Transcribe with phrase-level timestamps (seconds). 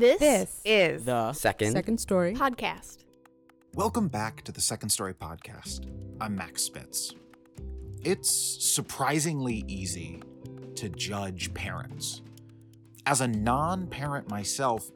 [0.00, 1.72] This, This is The Second.
[1.72, 2.32] second story.
[2.32, 3.04] podcast.
[3.74, 5.90] Welcome back to the Second Story Podcast.
[6.22, 7.14] I'm Max Spitz.
[8.02, 10.22] It's surprisingly easy
[10.76, 12.22] to judge parents.
[13.04, 14.90] As a non parent myself,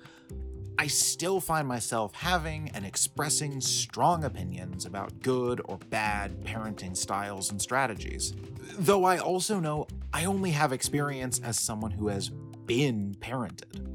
[0.79, 7.51] I still find myself having and expressing strong opinions about good or bad parenting styles
[7.51, 8.33] and strategies.
[8.79, 13.91] Though I also know I only have experience as someone who has been parented.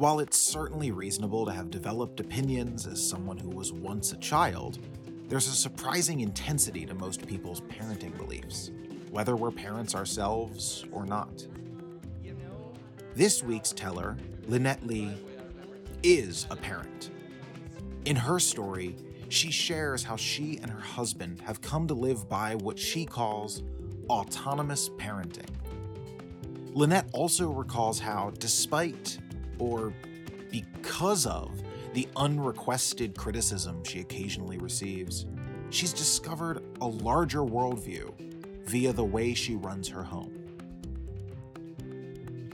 [0.00, 4.78] While it's certainly reasonable to have developed opinions as someone who was once a child,
[5.28, 8.70] there's a surprising intensity to most people's parenting beliefs,
[9.10, 11.46] whether we're parents ourselves or not.
[13.14, 14.16] This week's teller,
[14.48, 15.12] Lynette Lee,
[16.02, 17.10] is a parent.
[18.06, 18.96] In her story,
[19.28, 23.62] she shares how she and her husband have come to live by what she calls
[24.08, 25.50] autonomous parenting.
[26.72, 29.18] Lynette also recalls how, despite
[29.60, 29.92] or
[30.50, 35.26] because of the unrequested criticism she occasionally receives,
[35.70, 38.12] she's discovered a larger worldview
[38.66, 40.36] via the way she runs her home.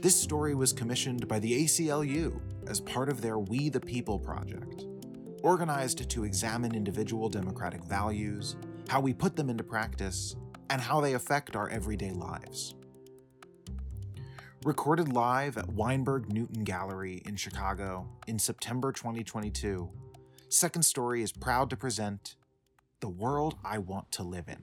[0.01, 4.85] This story was commissioned by the ACLU as part of their We the People project,
[5.43, 8.55] organized to examine individual democratic values,
[8.89, 10.35] how we put them into practice,
[10.69, 12.75] and how they affect our everyday lives.
[14.67, 19.89] Recorded live at Weinberg Newton Gallery in Chicago in September 2022,
[20.49, 22.35] Second Story is proud to present
[22.99, 24.61] The World I Want to Live in.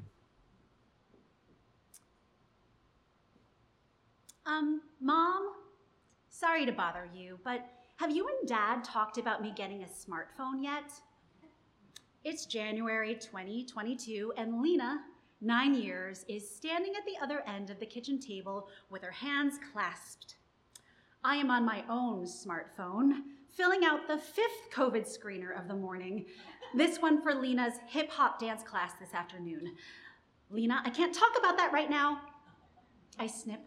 [4.45, 5.53] Um, Mom,
[6.29, 7.67] sorry to bother you, but
[7.97, 10.93] have you and Dad talked about me getting a smartphone yet?
[12.25, 15.01] It's January 2022, and Lena,
[15.45, 19.59] nine years, is standing at the other end of the kitchen table with her hands
[19.73, 20.37] clasped.
[21.23, 23.21] I am on my own smartphone,
[23.51, 26.27] filling out the fifth COVID screener of the morning.
[26.75, 29.75] This one for Lena's hip hop dance class this afternoon.
[30.51, 32.21] Lena, I can't talk about that right now.
[33.19, 33.61] I snip.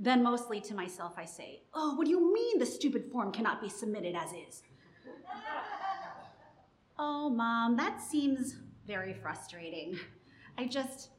[0.00, 3.60] Then, mostly to myself, I say, Oh, what do you mean the stupid form cannot
[3.60, 4.62] be submitted as is?
[6.98, 8.56] oh, Mom, that seems
[8.86, 9.98] very frustrating.
[10.58, 11.10] I just,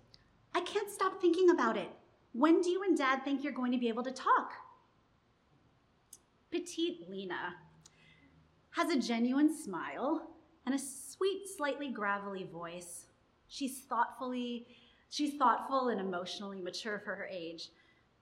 [0.54, 1.90] I can't stop thinking about it.
[2.34, 4.52] When do you and Dad think you're going to be able to talk?
[6.52, 7.56] Petite Lena
[8.72, 10.28] has a genuine smile
[10.66, 13.06] and a sweet, slightly gravelly voice.
[13.48, 14.68] She's thoughtfully,
[15.10, 17.70] she's thoughtful and emotionally mature for her age.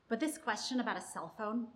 [0.10, 1.68] But this question about a cell phone,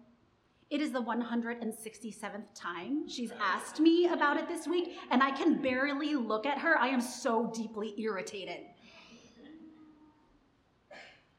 [0.70, 5.62] it is the 167th time she's asked me about it this week, and I can
[5.62, 6.78] barely look at her.
[6.78, 8.60] I am so deeply irritated.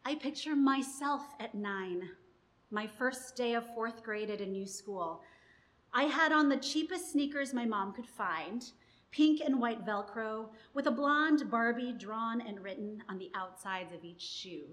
[0.05, 2.11] I picture myself at nine,
[2.73, 5.23] my first day of fourth grade at a new school.
[5.95, 8.65] I had on the cheapest sneakers my mom could find,
[9.13, 14.05] pink and white Velcro, with a blonde Barbie drawn and written on the outsides of
[14.05, 14.65] each shoe.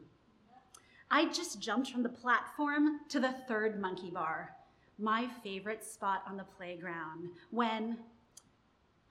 [1.11, 4.55] I just jumped from the platform to the third monkey bar,
[4.97, 7.99] my favorite spot on the playground, when,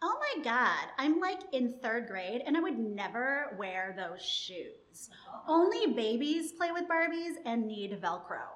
[0.02, 5.10] oh my God, I'm like in third grade and I would never wear those shoes.
[5.48, 8.46] Only babies play with Barbies and need Velcro.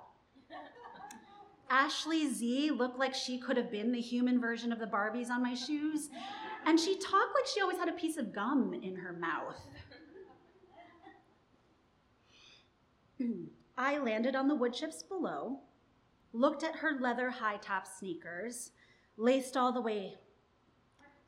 [1.70, 5.42] Ashley Z looked like she could have been the human version of the Barbies on
[5.42, 6.10] my shoes,
[6.66, 9.60] and she talked like she always had a piece of gum in her mouth.
[13.78, 15.60] I landed on the wood chips below,
[16.32, 18.72] looked at her leather high top sneakers,
[19.16, 20.16] laced all the way.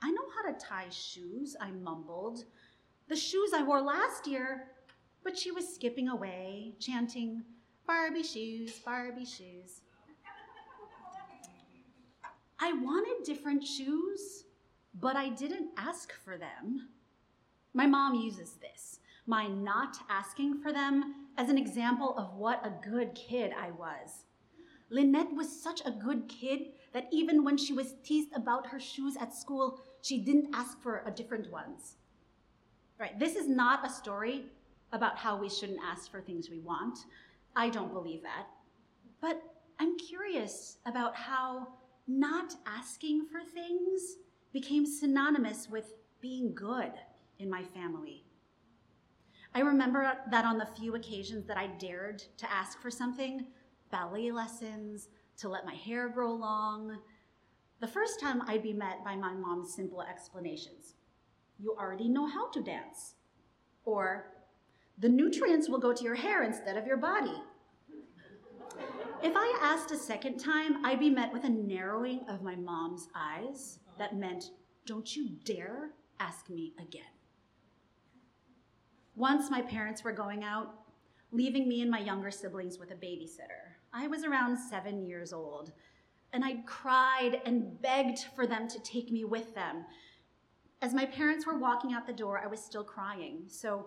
[0.04, 2.44] I know how to tie shoes, I mumbled.
[3.09, 4.66] The shoes I wore last year,
[5.22, 7.42] but she was skipping away, chanting,
[7.87, 9.81] Barbie shoes, Barbie shoes.
[12.60, 14.44] I wanted different shoes,
[15.00, 16.91] but I didn't ask for them.
[17.72, 22.87] My mom uses this, my not asking for them, as an example of what a
[22.87, 24.26] good kid I was.
[24.91, 29.17] Lynette was such a good kid that even when she was teased about her shoes
[29.19, 31.97] at school, she didn't ask for a different ones.
[33.01, 34.45] Right, this is not a story
[34.93, 36.99] about how we shouldn't ask for things we want.
[37.56, 38.47] I don't believe that.
[39.23, 39.43] But
[39.81, 41.69] I'm curious about how
[42.06, 44.17] not asking for things
[44.53, 46.93] became synonymous with being good
[47.39, 48.27] in my family.
[49.55, 53.47] I remember that on the few occasions that I dared to ask for something
[53.91, 55.09] ballet lessons,
[55.39, 56.99] to let my hair grow long
[57.84, 60.94] the first time I'd be met by my mom's simple explanations
[61.58, 63.16] You already know how to dance.
[63.84, 64.32] Or,
[64.96, 67.42] the nutrients will go to your hair instead of your body.
[69.22, 73.10] If I asked a second time, I'd be met with a narrowing of my mom's
[73.14, 74.44] eyes that meant,
[74.86, 75.90] Don't you dare
[76.20, 77.14] ask me again.
[79.14, 80.72] Once my parents were going out,
[81.32, 83.76] leaving me and my younger siblings with a babysitter.
[83.92, 85.72] I was around seven years old,
[86.34, 89.84] and I cried and begged for them to take me with them.
[90.82, 93.86] As my parents were walking out the door, I was still crying, so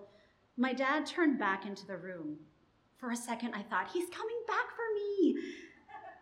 [0.55, 2.37] my dad turned back into the room.
[2.95, 5.35] For a second, I thought, he's coming back for me.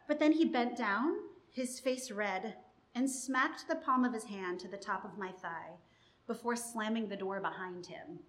[0.08, 1.16] But then he bent down,
[1.52, 2.56] his face red,
[2.96, 5.78] and smacked the palm of his hand to the top of my thigh
[6.26, 8.20] before slamming the door behind him.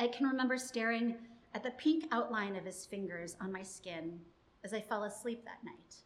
[0.00, 1.14] I can remember staring
[1.54, 4.18] at the pink outline of his fingers on my skin
[4.64, 6.02] as I fell asleep that night.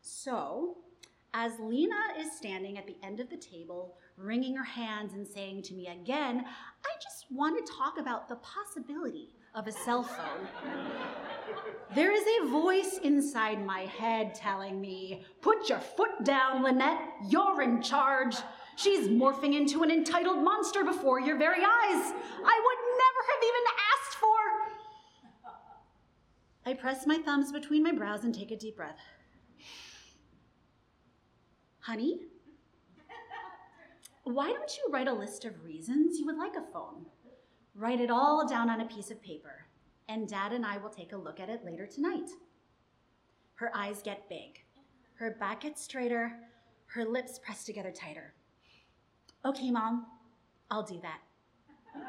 [0.00, 0.78] So,
[1.34, 5.62] as Lena is standing at the end of the table, wringing her hands and saying
[5.62, 10.48] to me again, I just want to talk about the possibility of a cell phone.
[11.94, 17.62] there is a voice inside my head telling me, Put your foot down, Lynette, you're
[17.62, 18.36] in charge.
[18.76, 22.12] She's morphing into an entitled monster before your very eyes.
[22.44, 24.38] I would never have even asked for.
[26.66, 28.96] I press my thumbs between my brows and take a deep breath.
[31.90, 32.20] Honey,
[34.22, 37.04] why don't you write a list of reasons you would like a phone?
[37.74, 39.66] Write it all down on a piece of paper,
[40.08, 42.30] and Dad and I will take a look at it later tonight.
[43.56, 44.62] Her eyes get big,
[45.14, 46.32] her back gets straighter,
[46.86, 48.34] her lips press together tighter.
[49.44, 50.06] Okay, Mom,
[50.70, 51.18] I'll do that.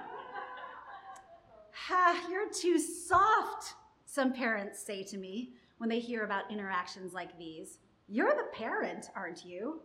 [1.73, 3.73] ha, you're too soft,
[4.05, 7.79] some parents say to me when they hear about interactions like these.
[8.13, 9.83] You're the parent, aren't you?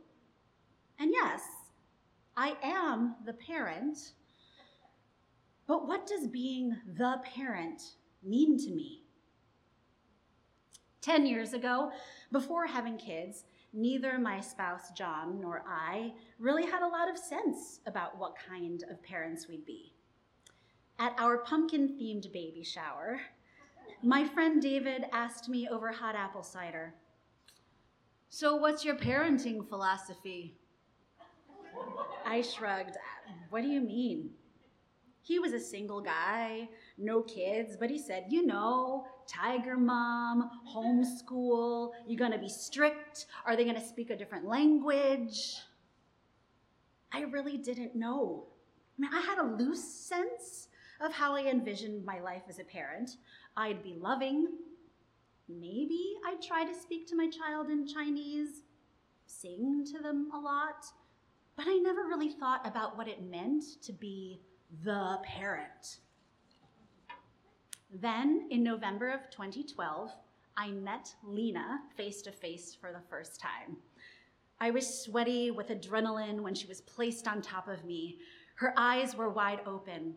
[0.98, 1.42] And yes,
[2.36, 4.14] I am the parent.
[5.68, 7.80] But what does being the parent
[8.24, 9.04] mean to me?
[11.00, 11.92] Ten years ago,
[12.32, 17.78] before having kids, neither my spouse John nor I really had a lot of sense
[17.86, 19.92] about what kind of parents we'd be.
[20.98, 23.20] At our pumpkin themed baby shower,
[24.02, 26.92] my friend David asked me over hot apple cider,
[28.38, 30.58] So, what's your parenting philosophy?
[32.26, 32.98] I shrugged.
[33.48, 34.28] What do you mean?
[35.22, 36.68] He was a single guy,
[36.98, 43.24] no kids, but he said, you know, tiger mom, homeschool, you gonna be strict?
[43.46, 45.56] Are they gonna speak a different language?
[47.12, 48.48] I really didn't know.
[48.98, 50.68] I mean, I had a loose sense
[51.00, 53.12] of how I envisioned my life as a parent.
[53.56, 54.48] I'd be loving.
[55.48, 58.62] Maybe I'd try to speak to my child in Chinese,
[59.26, 60.86] sing to them a lot,
[61.56, 64.40] but I never really thought about what it meant to be
[64.84, 65.98] the parent.
[67.92, 70.10] Then, in November of 2012,
[70.56, 73.76] I met Lena face to face for the first time.
[74.60, 78.18] I was sweaty with adrenaline when she was placed on top of me.
[78.56, 80.14] Her eyes were wide open.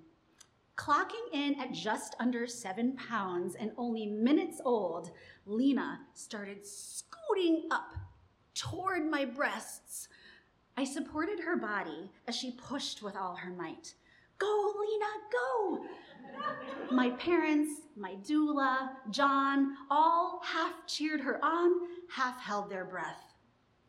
[0.80, 5.12] Clocking in at just under seven pounds and only minutes old,
[5.46, 7.96] Lena started scooting up
[8.56, 10.08] toward my breasts.
[10.78, 13.94] I supported her body as she pushed with all her might.
[14.38, 15.86] Go, Lena, go!
[16.96, 21.72] My parents, my doula, John, all half cheered her on,
[22.10, 23.34] half held their breath.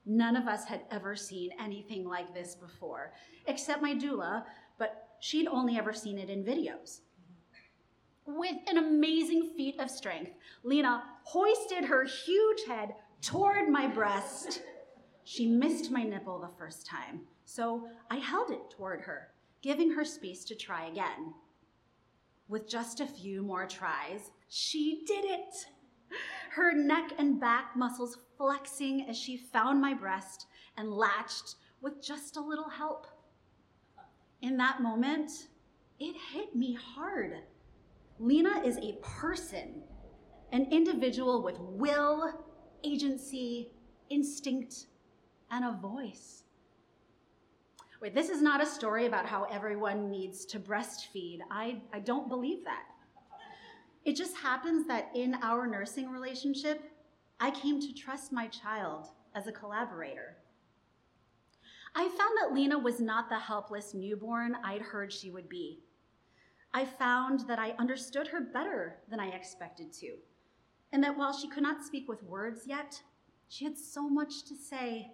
[0.06, 3.12] None of us had ever seen anything like this before,
[3.46, 4.42] except my doula,
[4.76, 7.00] but she'd only ever seen it in videos.
[8.26, 14.62] With an amazing feat of strength, Lena hoisted her huge head toward my breast.
[15.24, 19.30] She missed my nipple the first time, so I held it toward her
[19.62, 21.34] giving her space to try again.
[22.48, 25.54] With just a few more tries, she did it.
[26.52, 30.46] Her neck and back muscles flexing as she found my breast
[30.76, 33.06] and latched with just a little help.
[34.42, 35.48] In that moment,
[35.98, 37.38] it hit me hard.
[38.18, 39.82] Lena is a person,
[40.52, 42.44] an individual with will,
[42.82, 43.70] agency,
[44.08, 44.86] instinct,
[45.50, 46.44] and a voice.
[48.00, 51.40] Wait, this is not a story about how everyone needs to breastfeed.
[51.50, 52.84] I, I don't believe that.
[54.06, 56.82] It just happens that in our nursing relationship,
[57.40, 60.36] I came to trust my child as a collaborator.
[61.94, 65.80] I found that Lena was not the helpless newborn I'd heard she would be.
[66.72, 70.16] I found that I understood her better than I expected to,
[70.92, 73.02] and that while she could not speak with words yet,
[73.48, 75.12] she had so much to say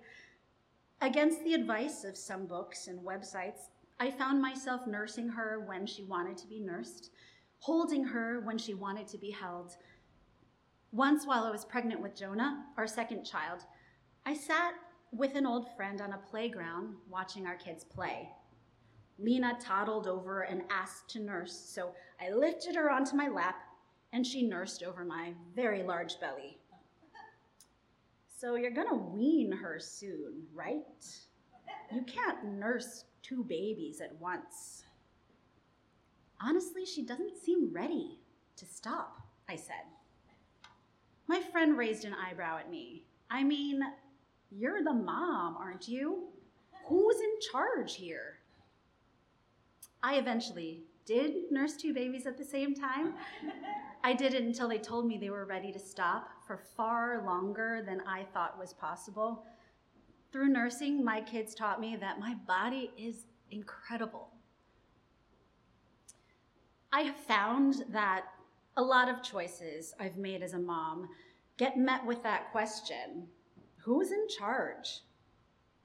[1.02, 3.68] Against the advice of some books and websites,
[4.00, 7.10] I found myself nursing her when she wanted to be nursed,
[7.58, 9.76] holding her when she wanted to be held.
[10.92, 13.60] Once, while I was pregnant with Jonah, our second child,
[14.24, 14.72] I sat
[15.12, 18.28] with an old friend on a playground watching our kids play.
[19.18, 23.56] Lena toddled over and asked to nurse, so I lifted her onto my lap
[24.12, 26.58] and she nursed over my very large belly.
[28.28, 30.84] So you're gonna wean her soon, right?
[31.92, 34.84] You can't nurse two babies at once.
[36.40, 38.18] Honestly, she doesn't seem ready
[38.56, 39.84] to stop, I said.
[41.26, 43.04] My friend raised an eyebrow at me.
[43.30, 43.80] I mean,
[44.50, 46.28] you're the mom, aren't you?
[46.86, 48.38] Who's in charge here?
[50.02, 53.14] I eventually did nurse two babies at the same time.
[54.04, 57.82] I did it until they told me they were ready to stop for far longer
[57.84, 59.44] than I thought was possible.
[60.32, 64.28] Through nursing, my kids taught me that my body is incredible.
[66.92, 68.26] I have found that
[68.76, 71.08] a lot of choices I've made as a mom
[71.56, 73.28] get met with that question
[73.86, 75.02] who's in charge?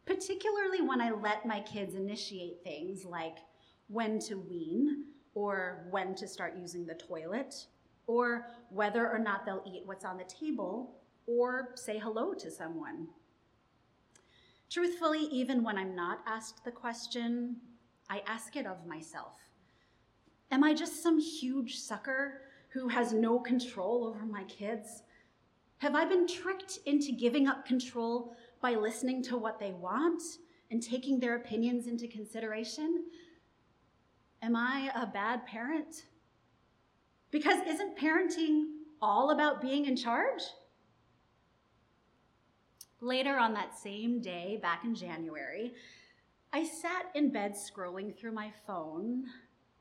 [0.07, 3.37] Particularly when I let my kids initiate things like
[3.87, 5.05] when to wean,
[5.35, 7.67] or when to start using the toilet,
[8.07, 10.95] or whether or not they'll eat what's on the table,
[11.27, 13.07] or say hello to someone.
[14.71, 17.57] Truthfully, even when I'm not asked the question,
[18.09, 19.35] I ask it of myself.
[20.49, 25.03] Am I just some huge sucker who has no control over my kids?
[25.81, 30.21] Have I been tricked into giving up control by listening to what they want
[30.69, 33.05] and taking their opinions into consideration?
[34.43, 36.05] Am I a bad parent?
[37.31, 38.65] Because isn't parenting
[39.01, 40.43] all about being in charge?
[42.99, 45.73] Later on that same day, back in January,
[46.53, 49.23] I sat in bed scrolling through my phone.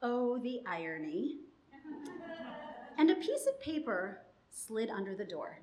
[0.01, 1.41] Oh, the irony.
[2.99, 5.59] and a piece of paper slid under the door.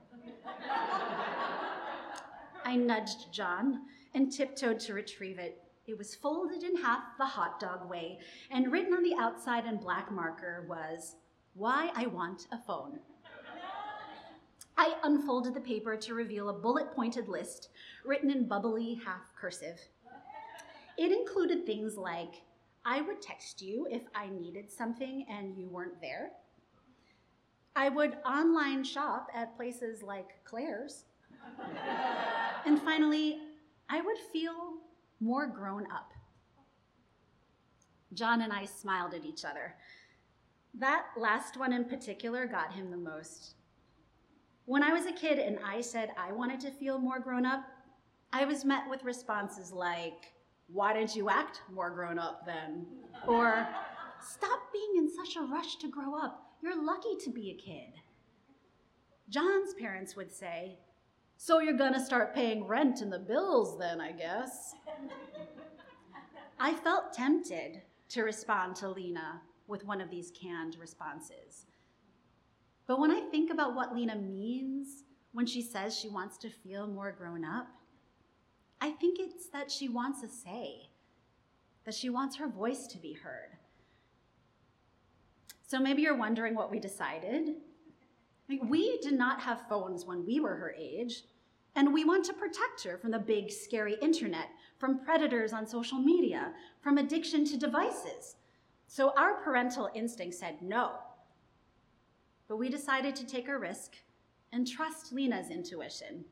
[2.65, 3.81] I nudged John
[4.13, 5.61] and tiptoed to retrieve it.
[5.85, 8.19] It was folded in half the hot dog way,
[8.51, 11.15] and written on the outside in black marker was,
[11.53, 12.99] Why I Want a Phone.
[14.77, 17.69] I unfolded the paper to reveal a bullet pointed list
[18.05, 19.79] written in bubbly half cursive.
[20.97, 22.41] It included things like,
[22.85, 26.31] I would text you if I needed something and you weren't there.
[27.77, 31.05] I would online shop at places like Claire's.
[32.65, 33.37] and finally,
[33.87, 34.73] I would feel
[35.19, 36.11] more grown up.
[38.15, 39.75] John and I smiled at each other.
[40.73, 43.53] That last one in particular got him the most.
[44.65, 47.63] When I was a kid and I said I wanted to feel more grown up,
[48.33, 50.33] I was met with responses like,
[50.67, 52.87] Why didn't you act more grown up then?
[53.27, 53.67] Or,
[54.19, 56.46] Stop being in such a rush to grow up.
[56.61, 57.93] You're lucky to be a kid.
[59.29, 60.79] John's parents would say,
[61.37, 64.73] so you're gonna start paying rent and the bills then, I guess.
[66.59, 71.65] I felt tempted to respond to Lena with one of these canned responses.
[72.87, 76.87] But when I think about what Lena means when she says she wants to feel
[76.87, 77.67] more grown up,
[78.79, 80.89] I think it's that she wants a say,
[81.83, 83.56] that she wants her voice to be heard.
[85.67, 87.57] So maybe you're wondering what we decided
[88.47, 91.23] we did not have phones when we were her age,
[91.75, 94.47] and we want to protect her from the big, scary internet,
[94.77, 98.35] from predators on social media, from addiction to devices.
[98.87, 100.91] So our parental instinct said no.
[102.47, 103.95] But we decided to take a risk
[104.53, 106.23] and trust Lena's intuition.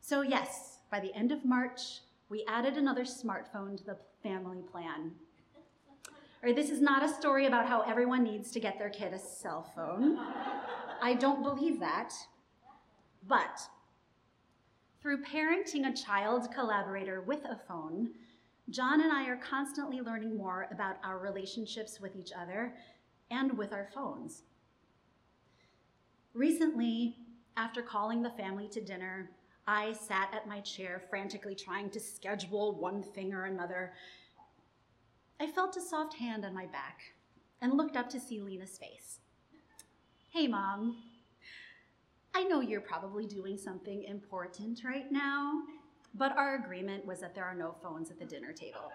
[0.00, 5.12] So, yes, by the end of March, we added another smartphone to the family plan.
[6.42, 9.18] Or this is not a story about how everyone needs to get their kid a
[9.18, 10.18] cell phone.
[11.02, 12.14] I don't believe that.
[13.26, 13.60] But
[15.02, 18.10] through parenting a child collaborator with a phone,
[18.70, 22.74] John and I are constantly learning more about our relationships with each other
[23.30, 24.42] and with our phones.
[26.32, 27.16] Recently,
[27.56, 29.30] after calling the family to dinner,
[29.66, 33.92] I sat at my chair frantically trying to schedule one thing or another.
[35.40, 37.00] I felt a soft hand on my back
[37.62, 39.20] and looked up to see Lena's face.
[40.28, 40.98] Hey, Mom.
[42.34, 45.62] I know you're probably doing something important right now,
[46.14, 48.92] but our agreement was that there are no phones at the dinner table.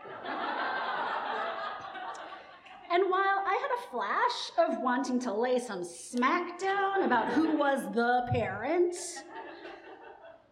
[2.92, 7.82] and while I had a flash of wanting to lay some smackdown about who was
[7.96, 8.96] the parent,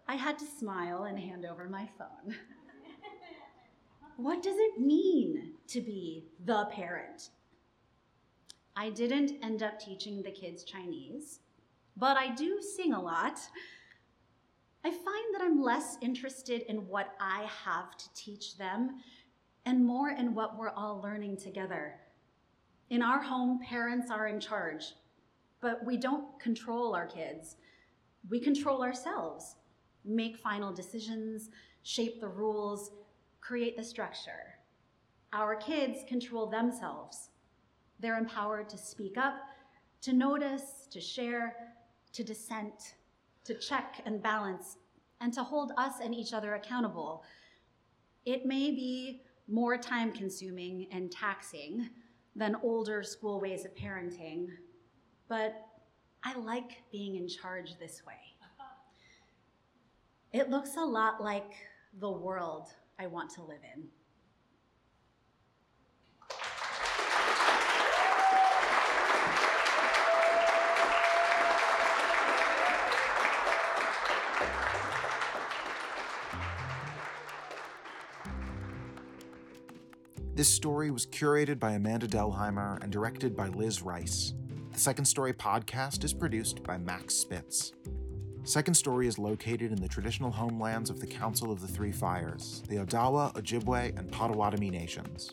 [0.08, 2.36] I had to smile and hand over my phone.
[4.18, 7.30] What does it mean to be the parent?
[8.76, 11.40] I didn't end up teaching the kids Chinese,
[11.96, 13.40] but I do sing a lot.
[14.84, 19.02] I find that I'm less interested in what I have to teach them
[19.66, 21.96] and more in what we're all learning together.
[22.90, 24.94] In our home, parents are in charge,
[25.62, 27.56] but we don't control our kids.
[28.30, 29.56] We control ourselves,
[30.04, 31.50] make final decisions,
[31.84, 32.92] shape the rules,
[33.44, 34.56] create the structure.
[35.34, 37.30] Our kids control themselves.
[38.00, 39.36] They're empowered to speak up,
[40.02, 41.56] to notice, to share,
[42.14, 42.96] to dissent,
[43.44, 44.78] to check and balance,
[45.20, 47.24] and to hold us and each other accountable.
[48.26, 51.90] It may be more time consuming and taxing
[52.38, 54.48] than older school ways of parenting,
[55.28, 55.68] but
[56.24, 58.14] I like being in charge this way.
[60.32, 61.54] It looks a lot like
[62.00, 62.70] the world
[63.00, 63.88] I want to live in.
[80.36, 84.34] This story was curated by Amanda Delheimer and directed by Liz Rice.
[84.72, 87.72] The Second Story podcast is produced by Max Spitz.
[88.46, 92.62] Second Story is located in the traditional homelands of the Council of the Three Fires,
[92.68, 95.32] the Odawa, Ojibwe, and Potawatomi nations.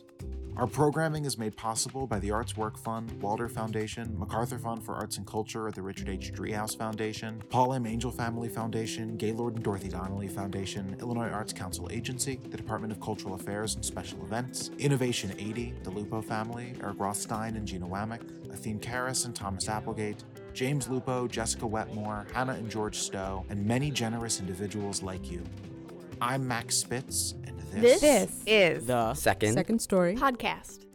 [0.55, 4.95] Our programming is made possible by the Arts Work Fund, Walder Foundation, MacArthur Fund for
[4.95, 6.31] Arts and Culture at the Richard H.
[6.33, 7.85] Driehaus Foundation, Paul M.
[7.85, 13.01] Angell Family Foundation, Gaylord and Dorothy Donnelly Foundation, Illinois Arts Council Agency, the Department of
[13.01, 18.21] Cultural Affairs and Special Events, Innovation 80, the Lupo Family, Eric Rothstein and Gina Wamick,
[18.53, 23.89] Athene Karras and Thomas Applegate, James Lupo, Jessica Wetmore, Hannah and George Stowe, and many
[23.91, 25.43] generous individuals like you.
[26.21, 30.85] I'm Max Spitz, and this, This, is The Second Second Story Podcast.